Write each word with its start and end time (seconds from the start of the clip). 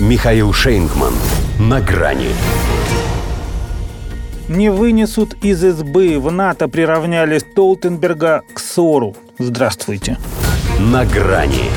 Михаил 0.00 0.52
Шейнгман. 0.52 1.14
На 1.60 1.80
грани. 1.80 2.30
Не 4.48 4.68
вынесут 4.68 5.34
из 5.40 5.62
избы. 5.62 6.18
В 6.18 6.32
НАТО 6.32 6.66
приравняли 6.66 7.38
Столтенберга 7.38 8.42
к 8.52 8.58
ссору. 8.58 9.14
Здравствуйте. 9.38 10.18
На 10.80 11.04
грани. 11.04 11.70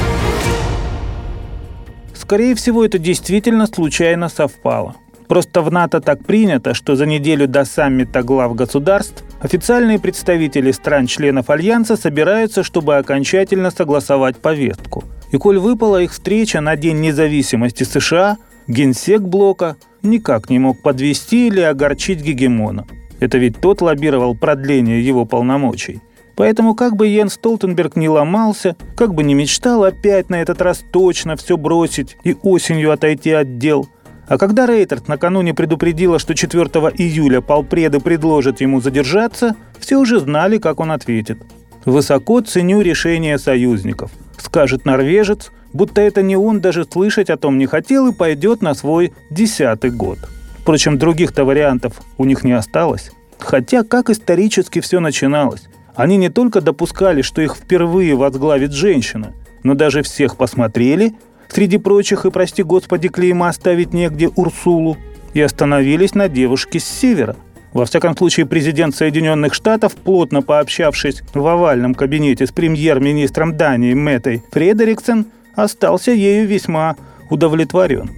Скорее 2.16 2.56
всего, 2.56 2.84
это 2.84 2.98
действительно 2.98 3.68
случайно 3.68 4.30
совпало. 4.30 4.96
Просто 5.28 5.62
в 5.62 5.72
НАТО 5.72 6.02
так 6.02 6.26
принято, 6.26 6.74
что 6.74 6.96
за 6.96 7.06
неделю 7.06 7.48
до 7.48 7.66
саммита 7.66 8.24
глав 8.24 8.56
государств 8.56 9.24
официальные 9.42 10.00
представители 10.00 10.72
стран-членов 10.72 11.52
Альянса 11.52 11.96
собираются, 11.96 12.64
чтобы 12.64 12.98
окончательно 12.98 13.70
согласовать 13.70 14.38
повестку. 14.38 15.04
И 15.32 15.38
коль 15.38 15.58
выпала 15.58 16.02
их 16.02 16.12
встреча 16.12 16.62
на 16.62 16.76
День 16.76 17.00
независимости 17.00 17.84
США, 17.84 18.38
генсек 18.68 19.22
блока 19.22 19.76
никак 20.04 20.50
не 20.50 20.60
мог 20.60 20.82
подвести 20.82 21.48
или 21.48 21.62
огорчить 21.62 22.22
гегемона. 22.22 22.86
Это 23.20 23.38
ведь 23.38 23.60
тот 23.60 23.82
лоббировал 23.82 24.36
продление 24.36 25.06
его 25.06 25.26
полномочий. 25.26 26.02
Поэтому 26.36 26.76
как 26.76 26.96
бы 26.96 27.08
Йен 27.08 27.30
Столтенберг 27.30 27.96
не 27.96 28.10
ломался, 28.10 28.76
как 28.96 29.16
бы 29.16 29.24
не 29.24 29.34
мечтал 29.34 29.84
опять 29.84 30.30
на 30.30 30.42
этот 30.42 30.62
раз 30.62 30.84
точно 30.92 31.36
все 31.36 31.58
бросить 31.58 32.16
и 32.24 32.36
осенью 32.44 32.92
отойти 32.92 33.32
от 33.32 33.58
дел– 33.58 33.88
а 34.28 34.38
когда 34.38 34.66
Рейтерт 34.66 35.08
накануне 35.08 35.54
предупредила, 35.54 36.20
что 36.20 36.36
4 36.36 36.66
июля 36.98 37.40
полпреды 37.40 38.00
предложат 38.02 38.60
ему 38.60 38.82
задержаться, 38.82 39.56
все 39.80 39.98
уже 39.98 40.20
знали, 40.20 40.58
как 40.58 40.80
он 40.80 40.92
ответит. 40.92 41.40
«Высоко 41.86 42.42
ценю 42.42 42.82
решение 42.82 43.38
союзников»,— 43.38 44.12
скажет 44.58 44.86
норвежец, 44.86 45.52
будто 45.72 46.02
это 46.02 46.24
не 46.24 46.36
он 46.36 46.62
даже 46.62 46.84
слышать 46.84 47.30
о 47.30 47.38
том 47.38 47.60
не 47.60 47.68
хотел 47.68 48.08
и 48.08 48.12
пойдет 48.12 48.64
на 48.64 48.74
свой 48.74 49.14
десятый 49.30 49.92
год. 49.92 50.18
Впрочем, 50.64 50.98
других-то 50.98 51.46
вариантов 51.46 52.02
у 52.18 52.26
них 52.26 52.44
не 52.44 52.54
осталось. 52.54 53.12
Хотя 53.38 53.84
как 53.84 54.10
исторически 54.10 54.80
все 54.80 55.00
начиналось. 55.00 55.68
Они 55.96 56.18
не 56.18 56.30
только 56.30 56.60
допускали, 56.60 57.22
что 57.22 57.40
их 57.40 57.56
впервые 57.56 58.16
возглавит 58.16 58.72
женщина, 58.72 59.34
но 59.62 59.76
даже 59.76 60.02
всех 60.02 60.38
посмотрели 60.38 61.14
Среди 61.50 61.78
прочих, 61.78 62.26
и, 62.26 62.32
прости 62.32 62.64
господи, 62.64 63.10
клейма 63.10 63.50
оставить 63.50 63.94
негде 63.94 64.30
Урсулу, 64.36 64.98
и 65.36 65.40
остановились 65.40 66.16
на 66.16 66.28
девушке 66.30 66.80
с 66.80 66.84
севера. 66.84 67.36
Во 67.78 67.86
всяком 67.86 68.18
случае, 68.18 68.48
президент 68.48 68.96
Соединенных 68.96 69.54
Штатов, 69.54 69.94
плотно 69.98 70.42
пообщавшись 70.42 71.22
в 71.32 71.46
овальном 71.46 71.94
кабинете 71.94 72.48
с 72.48 72.52
премьер-министром 72.52 73.56
Дании 73.56 73.94
Мэттой 73.94 74.42
Фредериксен, 74.52 75.28
остался 75.54 76.10
ею 76.10 76.48
весьма 76.48 76.96
удовлетворен. 77.30 78.10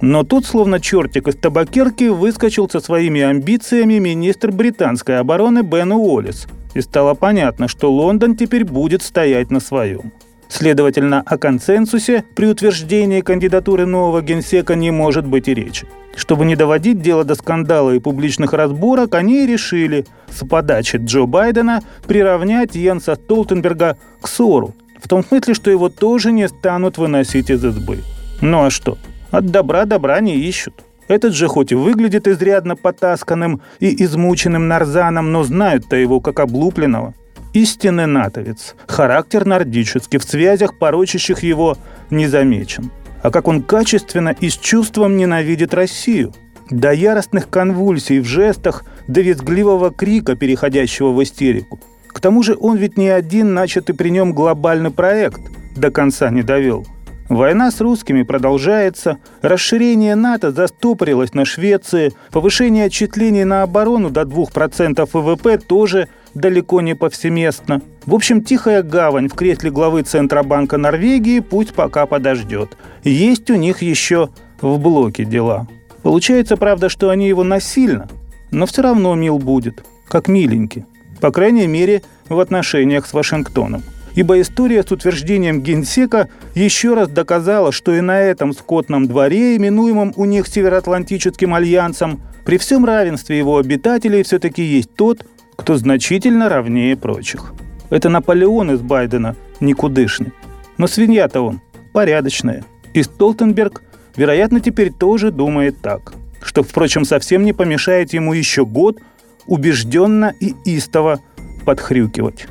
Но 0.00 0.22
тут, 0.22 0.46
словно 0.46 0.78
чертик 0.78 1.26
из 1.26 1.34
табакерки, 1.34 2.04
выскочил 2.04 2.70
со 2.70 2.78
своими 2.78 3.20
амбициями 3.20 3.98
министр 3.98 4.52
британской 4.52 5.18
обороны 5.18 5.62
Бен 5.62 5.90
Уоллес. 5.90 6.46
И 6.74 6.80
стало 6.80 7.14
понятно, 7.14 7.66
что 7.66 7.90
Лондон 7.92 8.36
теперь 8.36 8.64
будет 8.64 9.02
стоять 9.02 9.50
на 9.50 9.58
своем. 9.58 10.12
Следовательно, 10.48 11.22
о 11.26 11.36
консенсусе 11.36 12.24
при 12.34 12.46
утверждении 12.46 13.20
кандидатуры 13.20 13.86
нового 13.86 14.22
генсека 14.22 14.74
не 14.74 14.90
может 14.90 15.26
быть 15.26 15.46
и 15.48 15.54
речи. 15.54 15.86
Чтобы 16.16 16.46
не 16.46 16.56
доводить 16.56 17.00
дело 17.00 17.22
до 17.22 17.34
скандала 17.34 17.94
и 17.94 18.00
публичных 18.00 18.54
разборок, 18.54 19.14
они 19.14 19.46
решили 19.46 20.06
с 20.28 20.44
подачи 20.46 20.96
Джо 20.96 21.26
Байдена 21.26 21.80
приравнять 22.06 22.74
Йенса 22.74 23.14
Столтенберга 23.14 23.98
к 24.20 24.26
ссору, 24.26 24.74
в 25.00 25.06
том 25.06 25.22
смысле, 25.22 25.54
что 25.54 25.70
его 25.70 25.88
тоже 25.90 26.32
не 26.32 26.48
станут 26.48 26.98
выносить 26.98 27.50
из 27.50 27.64
избы. 27.64 27.98
Ну 28.40 28.64
а 28.64 28.70
что? 28.70 28.98
От 29.30 29.46
добра 29.46 29.84
добра 29.84 30.20
не 30.20 30.36
ищут. 30.36 30.74
Этот 31.08 31.34
же 31.34 31.46
хоть 31.46 31.72
и 31.72 31.74
выглядит 31.74 32.26
изрядно 32.26 32.74
потасканным 32.74 33.60
и 33.80 34.04
измученным 34.04 34.66
нарзаном, 34.68 35.30
но 35.30 35.44
знают-то 35.44 35.96
его 35.96 36.20
как 36.20 36.40
облупленного 36.40 37.14
истинный 37.52 38.06
натовец. 38.06 38.74
Характер 38.86 39.44
нордический, 39.46 40.18
в 40.18 40.24
связях, 40.24 40.78
порочащих 40.78 41.42
его, 41.42 41.76
не 42.10 42.26
замечен. 42.26 42.90
А 43.22 43.30
как 43.30 43.48
он 43.48 43.62
качественно 43.62 44.34
и 44.40 44.48
с 44.48 44.56
чувством 44.56 45.16
ненавидит 45.16 45.74
Россию. 45.74 46.32
До 46.70 46.92
яростных 46.92 47.48
конвульсий 47.48 48.20
в 48.20 48.24
жестах, 48.24 48.84
до 49.06 49.20
визгливого 49.20 49.90
крика, 49.90 50.36
переходящего 50.36 51.10
в 51.12 51.22
истерику. 51.22 51.80
К 52.08 52.20
тому 52.20 52.42
же 52.42 52.56
он 52.58 52.76
ведь 52.76 52.96
не 52.98 53.08
один 53.08 53.54
начатый 53.54 53.94
при 53.94 54.10
нем 54.10 54.32
глобальный 54.32 54.90
проект 54.90 55.40
до 55.76 55.90
конца 55.90 56.30
не 56.30 56.42
довел. 56.42 56.86
Война 57.28 57.70
с 57.70 57.80
русскими 57.80 58.22
продолжается, 58.22 59.18
расширение 59.42 60.14
НАТО 60.14 60.50
застопорилось 60.50 61.34
на 61.34 61.44
Швеции, 61.44 62.12
повышение 62.32 62.86
отчислений 62.86 63.44
на 63.44 63.62
оборону 63.62 64.08
до 64.08 64.22
2% 64.22 65.08
ВВП 65.12 65.58
тоже 65.58 66.08
далеко 66.34 66.80
не 66.80 66.94
повсеместно. 66.94 67.82
В 68.06 68.14
общем, 68.14 68.42
тихая 68.42 68.82
гавань 68.82 69.28
в 69.28 69.34
кресле 69.34 69.70
главы 69.70 70.02
Центробанка 70.02 70.76
Норвегии 70.76 71.40
пусть 71.40 71.74
пока 71.74 72.06
подождет. 72.06 72.76
Есть 73.04 73.50
у 73.50 73.56
них 73.56 73.82
еще 73.82 74.30
в 74.60 74.78
блоке 74.78 75.24
дела. 75.24 75.66
Получается, 76.02 76.56
правда, 76.56 76.88
что 76.88 77.10
они 77.10 77.28
его 77.28 77.44
насильно, 77.44 78.08
но 78.50 78.66
все 78.66 78.82
равно 78.82 79.14
мил 79.14 79.38
будет, 79.38 79.84
как 80.08 80.28
миленький. 80.28 80.84
По 81.20 81.30
крайней 81.30 81.66
мере, 81.66 82.02
в 82.28 82.38
отношениях 82.38 83.06
с 83.06 83.12
Вашингтоном. 83.12 83.82
Ибо 84.14 84.40
история 84.40 84.82
с 84.82 84.90
утверждением 84.90 85.60
генсека 85.60 86.28
еще 86.54 86.94
раз 86.94 87.08
доказала, 87.08 87.72
что 87.72 87.94
и 87.94 88.00
на 88.00 88.20
этом 88.20 88.52
скотном 88.52 89.06
дворе, 89.06 89.56
именуемом 89.56 90.12
у 90.16 90.24
них 90.24 90.48
Североатлантическим 90.48 91.54
альянсом, 91.54 92.20
при 92.44 92.58
всем 92.58 92.84
равенстве 92.84 93.38
его 93.38 93.58
обитателей 93.58 94.22
все-таки 94.22 94.62
есть 94.62 94.94
тот, 94.94 95.24
кто 95.58 95.76
значительно 95.76 96.48
равнее 96.48 96.96
прочих. 96.96 97.52
Это 97.90 98.08
Наполеон 98.08 98.70
из 98.70 98.80
Байдена, 98.80 99.36
никудышный. 99.60 100.32
Но 100.78 100.86
свинья-то 100.86 101.42
он 101.42 101.60
порядочная. 101.92 102.64
И 102.94 103.02
Столтенберг, 103.02 103.82
вероятно, 104.16 104.60
теперь 104.60 104.92
тоже 104.92 105.30
думает 105.30 105.80
так. 105.82 106.14
Что, 106.40 106.62
впрочем, 106.62 107.04
совсем 107.04 107.42
не 107.42 107.52
помешает 107.52 108.12
ему 108.14 108.32
еще 108.32 108.64
год 108.64 108.98
убежденно 109.46 110.32
и 110.40 110.54
истово 110.64 111.20
подхрюкивать. 111.66 112.46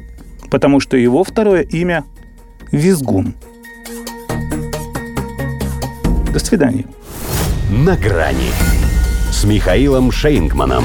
Потому 0.51 0.79
что 0.79 0.97
его 0.97 1.23
второе 1.23 1.61
имя– 1.61 2.03
Визгун. 2.71 3.33
До 6.33 6.39
свидания. 6.39 6.85
На 7.71 7.95
грани 7.95 8.51
с 9.31 9.43
Михаилом 9.45 10.11
Шейнгманом. 10.11 10.83